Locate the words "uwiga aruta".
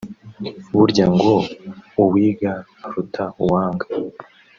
2.03-3.23